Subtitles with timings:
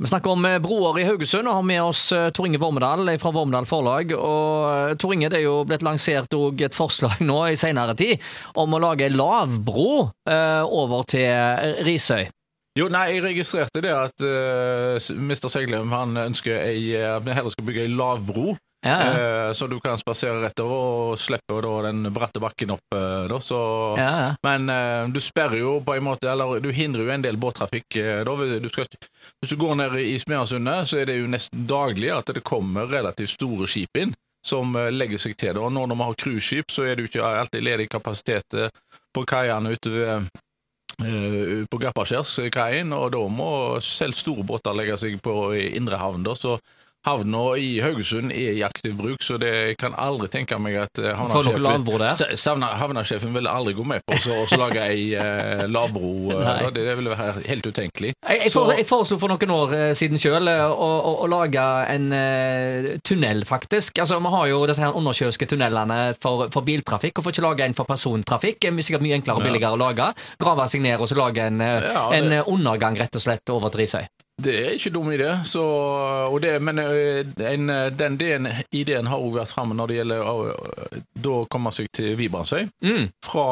[0.00, 3.04] Vi snakker om eh, broer i Haugesund og har med oss eh, Tor Inge Vormedal
[3.20, 4.14] fra Vormedal Forlag.
[4.16, 8.16] Og eh, Tor Inge, det er jo blitt lansert et forslag nå i senere tid
[8.56, 9.90] om å lage lavbro
[10.30, 12.30] over til Risøy.
[12.78, 15.48] Jo, nei, jeg registrerte det at uh, Mr.
[15.50, 19.48] Seglem ønsker ei, at vi heller skal bygge ei lavbro ja, ja.
[19.48, 20.76] Eh, så du kan spasere rett over
[21.10, 22.96] og slippe da, den bratte bakken opp.
[22.96, 23.60] Eh, så,
[23.98, 24.12] ja,
[24.42, 27.98] men eh, du sperrer jo på en måte, eller du hindrer jo en del båttrafikk.
[28.24, 28.88] Du skal,
[29.40, 32.88] hvis du går ned i Smeasundet, så er det jo nesten daglig at det kommer
[32.88, 34.16] relativt store skip inn
[34.46, 35.58] som legger seg til.
[35.58, 35.68] Da.
[35.68, 38.56] Når vi har cruiseskip, så er det jo ikke alltid ledig kapasitet
[39.12, 40.30] på kaiene ute ved
[41.70, 43.52] på Gappaskjærskaien, og da må
[43.84, 46.24] selv store båter legge seg på indre havn.
[46.24, 46.56] Da, så
[47.08, 51.00] Havna i Haugesund er i aktiv bruk, så det jeg kan aldri tenke meg at
[51.00, 56.12] havnasjefen, havnesjefen havnesjefen vil aldri gå med på å lage ei eh, lavbro.
[56.34, 58.12] Uh, det, det ville være helt utenkelig.
[58.12, 61.66] Jeg, jeg, for, jeg foreslo for noen år uh, siden sjøl å, å, å, lage
[61.94, 62.08] en
[63.06, 64.02] tunnel, faktisk.
[64.02, 67.76] Altså, Vi har jo disse her undersjøiske tunnelene for, for, biltrafikk, får ikke lage en
[67.78, 68.60] for persontrafikk.
[68.60, 70.12] Det er sikkert mye enklere og billigere å lage.
[70.40, 72.20] Grave seg ned og så lage en, ja, det...
[72.20, 74.10] en undergang rett og slett over til Risøy.
[74.40, 75.30] Det er ikke dum idé.
[75.48, 75.62] Så,
[76.42, 81.72] det, men en, den ideen, ideen har òg vært framme når det gjelder å komme
[81.74, 82.68] seg til Vibrandsøy.
[82.84, 83.10] Mm.
[83.26, 83.48] Fra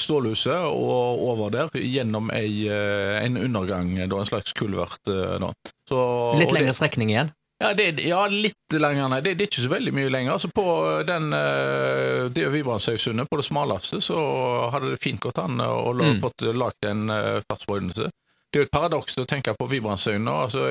[0.00, 5.00] Stålhuset og over der, gjennom ei, en undergang, da, en slags kulvert.
[5.88, 6.02] Så,
[6.40, 7.32] litt lengre strekning igjen?
[7.62, 9.20] Ja, det, ja, litt lenger.
[9.22, 10.32] Det, det, er ikke så veldig mye lenger.
[10.34, 10.64] Altså På
[11.06, 11.30] den,
[12.34, 14.18] det Vibrandsøysundet, på det smaleste, så
[14.74, 16.18] hadde det fint gått an å mm.
[16.24, 17.06] fått lagd en
[17.46, 18.10] fartsbrøytelse.
[18.52, 20.32] Det er jo et paradoks å tenke på Vibrandsøyene.
[20.44, 20.66] Altså,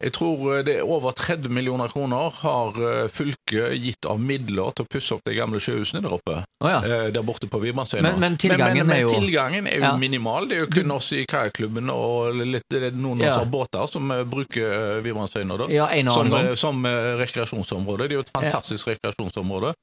[0.00, 4.72] jeg tror eh, det er over 30 millioner kroner har eh, fylket gitt av midler
[4.72, 6.38] til å pusse opp de gamle sjøhusene der oppe.
[6.64, 6.78] Oh, ja.
[6.80, 8.14] Eh, der borte på Vibrandsøyene.
[8.14, 9.12] Men, men, tilgangen, men, men, er jo...
[9.12, 9.92] tilgangen er jo ja.
[10.00, 10.48] minimal.
[10.48, 13.36] Det er jo kun oss i kajakklubben og litt, noen ja.
[13.44, 16.82] båter som bruker Vibrandsøyene ja, som, som,
[17.20, 18.08] rekreasjonsområde.
[18.08, 19.74] Det er jo et fantastisk rekreasjonsområde.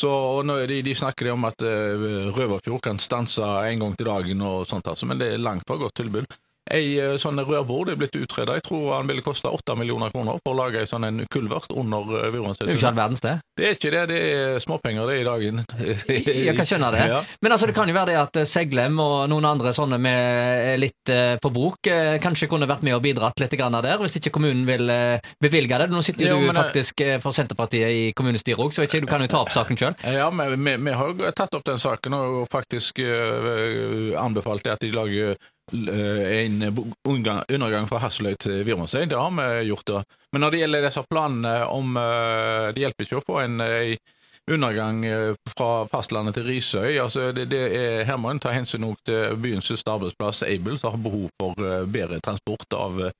[0.00, 0.10] Så
[0.48, 5.08] de, de snakker om at Røverfjord kan stanse en gang til dagen og sånt, altså,
[5.10, 6.38] men det er langt fra godt tilbud.
[6.74, 8.56] Ei eh, sånn rørbord er blitt utreda.
[8.58, 11.72] Jeg tror han ville kosta åtte millioner kroner for å lage ei sånn en kulvert
[11.72, 13.34] under uh, Det er jo ikke all verdens, det.
[13.58, 14.02] Det er ikke det.
[14.10, 15.62] Det er småpenger det i dagen.
[16.48, 17.04] jeg kan skjønne det.
[17.08, 17.22] Ja.
[17.40, 20.74] Men altså, det kan jo være det at eh, Seglem og noen andre sånne med
[20.82, 21.88] litt på bok
[22.20, 24.90] kanskje kunne vært med og bidratt litt der, hvis ikke kommunen vil
[25.40, 25.86] bevilge det.
[25.88, 29.30] Nå sitter jo, du faktisk for Senterpartiet i kommunestyret òg, så ikke, du kan jo
[29.30, 29.96] ta opp saken sjøl.
[30.04, 33.00] Ja, vi, vi, har jo tatt opp den saken og faktisk
[34.20, 35.36] anbefalt det at de lager Eh,
[35.72, 36.62] en
[37.04, 39.86] undergang fra Hasseløy til Virmansøy, Det har vi gjort.
[39.86, 40.02] da.
[40.32, 43.96] Men når det gjelder disse planene om eh, Det hjelper ikke å få en, en
[44.50, 46.98] undergang eh, fra fastlandet til Risøy.
[47.00, 50.92] altså det, det er, Her må en ta hensyn til byens største arbeidsplass, Able, som
[50.92, 53.10] har behov for bedre transport av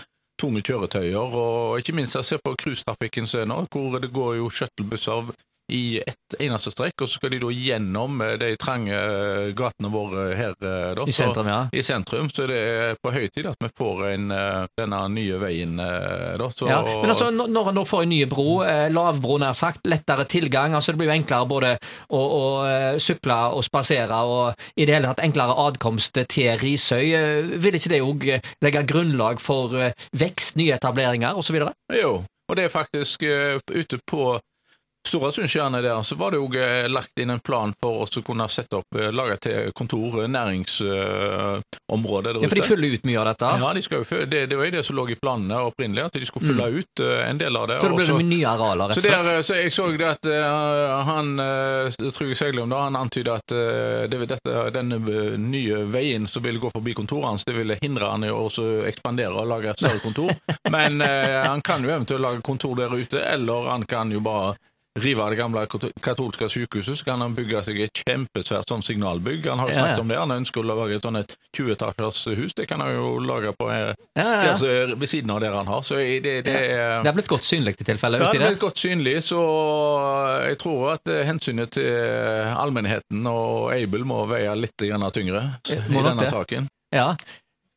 [0.41, 1.36] tunge kjøretøyer.
[1.36, 5.32] Og ikke minst jeg ser på cruisetrafikken nå, hvor det går jo shuttlebusser
[5.72, 9.90] i ett eneste strekk, og så skal de da gjennom eh, de trange eh, gatene
[9.92, 10.54] våre her.
[10.64, 11.04] Eh, da.
[11.04, 11.58] I sentrum, ja.
[11.72, 14.32] I sentrum, så det er på høy tid at vi får en,
[14.78, 15.76] denne nye veien.
[15.78, 16.48] Da.
[16.54, 18.62] Så, ja, men altså, når en da får en ny bro,
[18.94, 21.74] lavbro nær sagt, lettere tilgang, altså det blir jo enklere både
[22.08, 22.42] å, å
[23.02, 27.12] sykle og spasere, og i det hele tatt enklere adkomst til Risøy.
[27.60, 28.28] Vil ikke det òg
[28.64, 29.76] legge grunnlag for
[30.16, 31.60] vekst, nye etableringer osv.?
[31.92, 34.38] Jo, og det er faktisk ute på
[35.08, 38.76] Storasundstjernet der, så var det jo eh, lagt inn en plan for å kunne sette
[38.80, 42.44] opp, eh, lage til kontor, eh, næringsområde der ute.
[42.44, 43.52] Ja, For de fyller ut mye av dette?
[43.62, 46.28] Ja, de jo, det, det var jo det som lå i planene opprinnelig, at de
[46.28, 46.78] skulle fylle mm.
[46.78, 47.80] ut en del av det.
[47.80, 49.26] Så det ble det nye arealer, rett og slett?
[49.28, 53.54] Så, så jeg så det at uh, han uh, Trygve Seglum da, han antyda at
[53.54, 55.00] uh, det, dette, denne
[55.41, 58.47] nye veien som ville gå forbi kontoret hans, det ville hindre han i å
[58.88, 60.32] ekspandere og lage et større kontor.
[60.74, 64.56] Men han kan jo eventuelt lage kontor der ute, eller han kan jo bare
[65.03, 65.64] rive av det gamle
[66.03, 69.48] katolske sykehuset, så kan han bygge seg et kjempesvært sånn signalbygg.
[69.50, 70.04] Han har jo snakket ja, ja.
[70.04, 70.19] om det.
[70.20, 71.20] Han ønsker å lage et sånn
[71.56, 72.54] 20-etasjers hus.
[72.59, 75.82] Det kan han jo lage på ja, der, ved siden av der han har.
[75.86, 76.60] Så det, det, det,
[77.04, 78.21] det er blitt godt synlig i tilfelle?
[78.21, 79.42] Det har blitt godt synlig, så
[80.47, 86.30] jeg tror at eh, hensynet til allmennheten og Abel må veie litt tyngre i denne
[86.30, 86.68] saken.
[86.95, 87.12] Ja,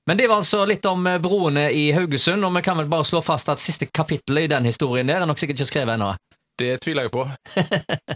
[0.05, 3.05] men det var altså litt om eh, broene i Haugesund, og vi kan vel bare
[3.07, 6.13] slå fast at siste kapittel i den historien der er nok sikkert ikke skrevet ennå.
[6.59, 7.27] Det tviler jeg på.